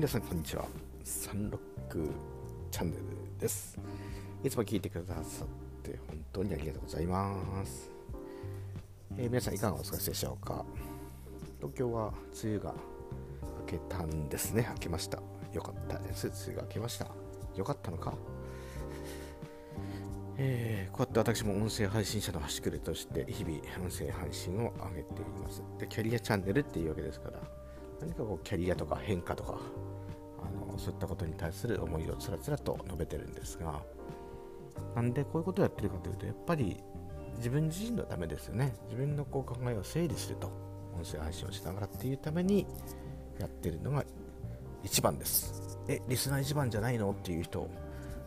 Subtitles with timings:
[0.00, 0.64] 皆さんこんにちは。
[1.04, 2.08] サンロック
[2.70, 3.02] チャンネル
[3.38, 3.78] です。
[4.42, 7.90] いつも聞いてくださって本当にありがとうございます、
[9.18, 10.64] えー皆さんいかがお過ごしでしょうか？
[11.58, 12.74] 東京は梅雨が
[13.60, 14.68] 明けたんですね。
[14.70, 15.18] 明けました。
[15.52, 16.28] よかったです。
[16.28, 17.06] 梅雨が明けました。
[17.54, 18.14] よかったのか？
[20.38, 25.62] えーこうやって私も音声配信者の端くれとして日々音声配信を上げています。
[25.78, 27.38] でキャリアチャンネルっていうわけですから
[28.00, 29.58] 何かこうキャリアとか変化とか
[30.80, 33.80] そういったことに対する思いをつらつらと述べてるんですが
[34.94, 36.82] なんでこういうことをやってるかというとやっぱり
[37.36, 38.74] 自分自身のためですよね。
[38.88, 40.50] 自分のこう考えを整理すると
[40.94, 42.66] 音声配信をしながらっていうために
[43.38, 44.04] やってるのが
[44.82, 45.78] 一番です。
[45.88, 47.10] えリスナー一番じゃないの？
[47.12, 47.66] っていう人。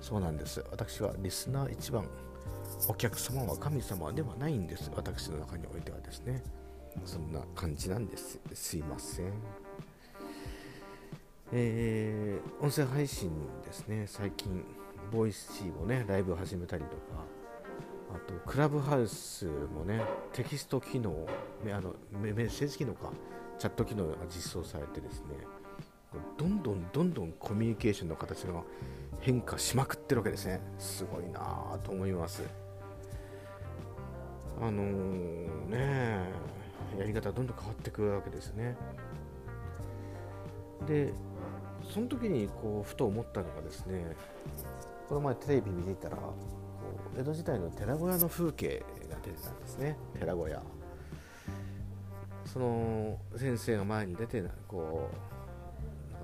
[0.00, 0.64] そうなんです。
[0.70, 2.04] 私はリスナー一番。
[2.88, 4.90] お客様は神様ではないんです。
[4.94, 6.42] 私の中においてはですね。
[7.04, 8.38] そんな感じなんです。
[8.54, 9.32] すいません。
[11.52, 13.30] えー音声配信
[13.64, 14.04] ですね。
[14.06, 14.64] 最近
[15.10, 17.24] ボイシーもねライブ始めたりとか
[18.14, 21.26] あとクラブハウスもねテキスト機能
[21.66, 23.10] あのメッセージ機能か
[23.58, 25.28] チャット機能が実装されてですね
[26.36, 28.62] どんどんどんどんコミュニケーションの形が
[29.20, 30.60] 変化しまくってるわけですね。
[30.78, 32.42] すごいなと思います。
[34.60, 36.30] あのーね
[36.98, 38.76] やり方どんどん変わってくるわけですね。
[40.86, 41.12] で
[41.90, 44.16] その時にこうふと思ったのがですね
[45.08, 46.34] この前テレビ見ていたらこ
[47.16, 49.98] う江戸時代の寺小屋の風景が出てたんですね。
[50.18, 50.62] 寺小屋。
[52.46, 55.08] その先生が前に出てこ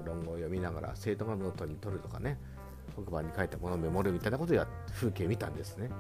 [0.02, 2.38] う論語を読みながら生徒がノートに取るとかね
[2.94, 5.90] 黒板に書いたものをメモるみたいなことをや風景見たんですね。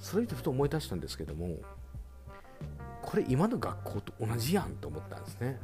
[0.00, 1.56] それ見てふと思い出したんですけども
[3.02, 5.58] これ今の学校と同じやんと思ったんですね。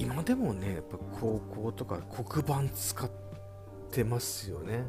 [0.00, 3.10] 今でもねやっぱ高校とか黒板使っ
[3.90, 4.84] てますよね。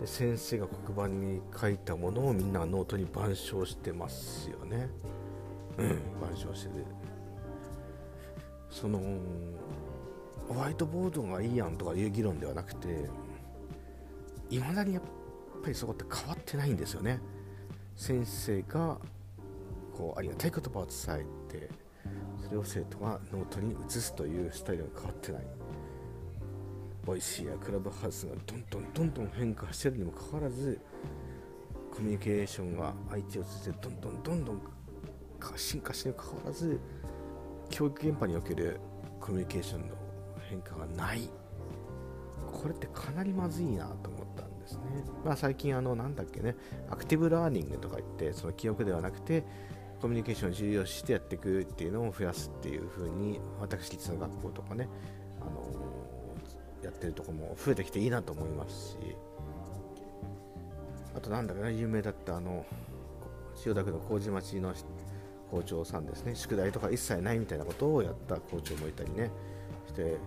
[0.00, 4.88] で先生が黒板に書いたものをみんなノートに板書してますよね。
[5.78, 6.84] うん板書してる。
[8.70, 9.00] その
[10.46, 13.10] ホワイトボードがいいやんとかいう議論ではなくて
[14.50, 15.02] いまだにやっ
[15.64, 17.18] ぱりそこって変わってないんですよね。
[17.96, 18.98] 先生が
[19.96, 21.87] こうありがたい言葉を伝えて
[22.44, 25.42] それを生徒がノートに写すというスタイルが変わってない。
[27.04, 30.78] ボイシーやクラブハウスがどんどんどんどん変化してるにもかかわらず
[31.90, 34.60] コミュニケーションが相手を通じてどんどんどんどん
[35.56, 36.78] 進化してにもかかわらず
[37.70, 38.78] 教育現場における
[39.20, 39.94] コミュニケーションの
[40.50, 41.30] 変化がない。
[42.52, 44.82] これってかなりまずいなと思ったんですね、
[45.24, 46.56] まあ、最近あのなんだっけね。
[46.90, 49.44] アクティブラーニングとか言ってその記憶ではなくて
[50.00, 54.88] コミュニケーションを重要視してやっていくっていうのを増やすっていう風に私立の学校とかね、
[55.40, 55.88] あのー
[56.82, 58.96] やってるとこも増えてきていいなと思いますし。
[61.16, 62.64] あとなんだかな有名だったあの
[63.56, 64.72] 千代田区の麹町の
[65.50, 66.36] 校長さんですね。
[66.36, 69.30] 宿題とか一切ないみたいなことをやった校長もいたりね。
[69.88, 70.18] して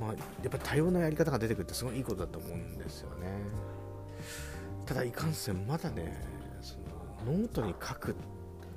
[0.00, 0.16] まあや
[0.48, 3.28] っぱ多様なやり方が出てくるってすごいいいことだと思うんですよね。
[4.86, 6.20] ただいかんせんまだね
[6.60, 6.76] そ
[7.28, 8.20] のノートに書くって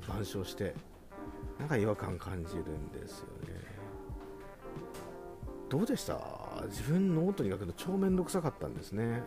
[0.07, 0.73] 板書して
[1.59, 3.57] なんか違和感感じるんですよね。
[5.69, 6.17] どうでした？
[6.69, 9.21] 自分ノートに書くの超めんどくさかったんですね、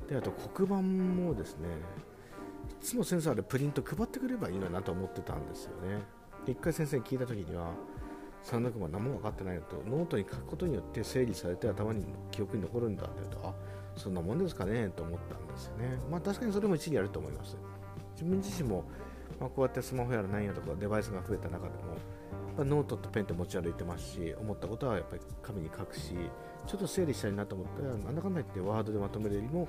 [0.00, 1.68] うん、であと黒板もですね
[2.80, 6.02] いつも先生あれプリント配ってくればいいのになと思ってたんですよね。
[6.46, 7.72] で一回先生に聞いた時には
[8.42, 13.54] 三六番何も分かってないのとノートに書くことによって整理されて頭に記憶に残るんだって言うとあ
[13.96, 15.98] そんなもんですかねと思ったんですよね。
[16.10, 17.56] まあ確かにそれも一理あると思います。
[18.14, 18.84] 自分自身も、
[19.40, 26.14] まあ、こうやってスマホやら何やとかデバイスが増えた中でもやっぱノートとペンって持ち歩いてますし思ったことはやっぱり紙に書くし
[26.66, 29.68] ちょっと整理したいなと思ったらなんだかんだ言ってワードでまとめるよりも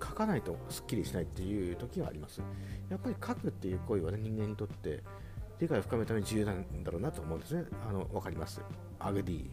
[0.00, 2.40] 書かないとすっきりしないっていう時があります。
[2.88, 5.02] やっぱり書くっていう行為は、ね、人間にとって
[5.58, 7.64] 理解を深めるために重要なんだろうなと思うんですね。
[7.88, 8.60] あの分かります。
[9.00, 9.50] アグディ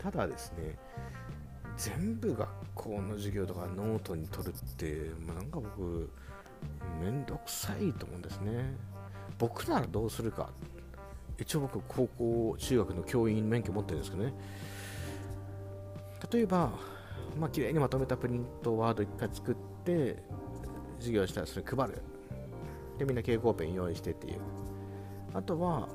[0.00, 0.78] ただですね
[1.76, 6.10] 全部学校の授業とかノートに取るって、まあ、なんか僕
[7.00, 8.76] めんどくさいと思うんですね。
[9.38, 10.50] 僕ならどうするか。
[11.38, 14.34] 一応僕高校中学の教員免許持ってるんですけどね。
[16.30, 16.70] 例えば
[17.38, 20.22] まあ綺麗にまとめたプリントワード1回作って
[20.98, 22.02] 授業したらそれ配る。
[22.98, 24.40] でみんな蛍光ペン用意してっていう。
[25.32, 25.88] あとは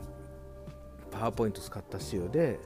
[1.12, 2.60] パワーポイント使った資料で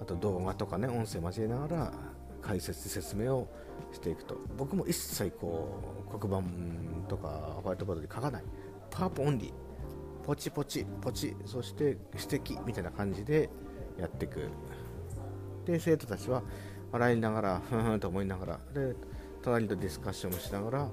[0.00, 1.92] あと動画とかね音声交えながら
[2.40, 3.48] 解説説明を
[3.92, 4.36] していくと。
[4.56, 6.48] 僕も一切こう黒板
[7.10, 7.28] とか
[7.62, 8.44] ホワイトボードで書かない。
[8.90, 9.52] パワーポオンリー
[10.24, 13.50] ポチポチポチそして指摘みたいな感じで
[13.98, 14.48] やっていく。
[15.64, 16.42] で生徒たちは
[16.92, 18.94] 笑いながらふんふんと思いながらで
[19.42, 20.88] 隣とディスカッションもしながら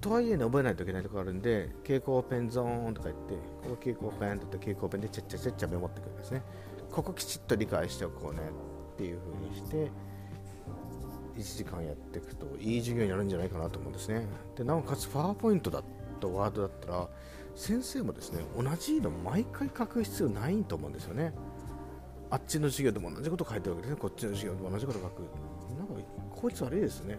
[0.00, 6.42] とはいえね覚えないといけないとこあるんで蛍光ペンゾーンとか言ってここ蛍光ペンって言って蛍光ペンでちゃっちゃちゃっちゃメモってくるんですね。
[6.90, 8.40] ここきちっと理解しておこうね
[8.94, 9.90] っていう風にして
[11.40, 14.26] 1時間やっていくといい授業になるんじゃないかなと思うんですね。
[14.56, 15.82] でなおかつパワーポイントだ
[16.20, 17.08] とワードだったら
[17.54, 21.32] 先生もですね同じの毎回書く必要ないと思うんですよね。
[22.30, 24.00] あっちの授業でも同じこと書いてるわけですね。
[24.00, 25.22] こっちの授業でも同じこと書く。
[25.76, 25.94] なんか
[26.30, 27.18] こいつ悪いですね。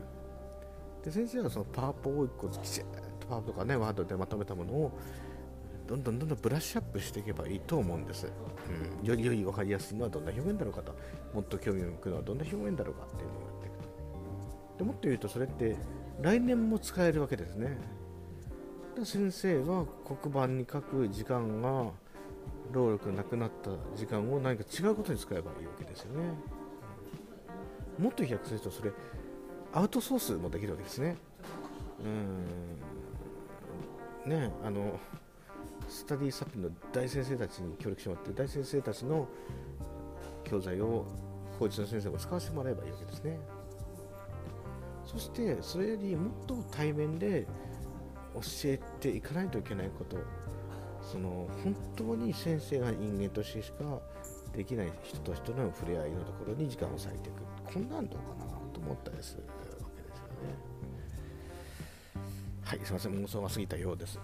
[1.03, 2.83] で先生はそのパワポを1個きちっ
[3.19, 4.91] とパワーとかねワードでまとめたものを
[5.88, 8.27] どんどんどんどんブラッシュアップしていけばいいと思うんです、
[9.01, 10.95] うん、よりより分かりやすいのはどんな表現だろうかと。
[11.33, 13.50] もっと興味を向くのはどんな表現だろうかっていうのを
[14.81, 15.75] でもっと言うとそれって
[16.22, 17.78] 来年も使えるわけですね。
[19.04, 21.92] 先生は黒板に書く時間が
[22.72, 26.33] 労力なくなった時間を何か違うことに使えばいいわけですよね。
[28.00, 28.92] もっと飛躍するとそれ
[29.72, 31.16] アウトソースもできるわけですね。
[34.25, 34.31] うん。
[34.31, 35.00] ねあの
[35.88, 39.28] スタディサプの大先生たちに協力してもらって大先生たちの
[40.44, 41.06] 教材を
[41.60, 43.61] 高知の先生も使わせてもらえばいいわけですね。
[45.12, 47.46] そしてそれよりもっと対面で
[48.34, 50.18] 教えていかないといけないこと
[51.02, 54.00] その本当に先生が人間としてしか
[54.56, 57.74] できない人と人の触れ合いのところに時間を割いていく。
[57.74, 59.44] こんなんどうかなと思ったりする
[59.84, 60.19] わけです。
[60.19, 60.56] よね
[62.64, 63.14] はいすいません。
[63.14, 64.19] 妄想が過ぎたようです。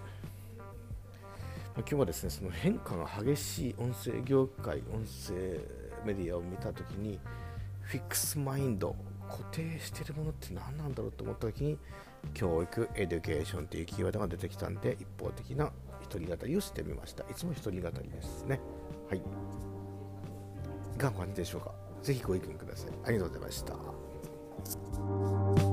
[1.76, 5.60] 今日はですねその変化が激しい音声業界音声
[6.04, 7.18] メディアを見た時に
[7.82, 8.96] fixed mind
[9.28, 11.78] 固定してるものって何なんだろうと思った時に
[12.34, 15.70] 教育 education というキーワードが出てきたんで一方的な
[16.02, 17.22] 一人語りをしてみました。
[17.24, 18.60] いつも一人語りですね。
[19.08, 19.18] はい。
[19.18, 21.72] いかがお感じでしょうか？
[22.02, 22.90] 是非ご意見ください。
[23.04, 23.64] ありがとうございまし
[25.62, 25.67] た。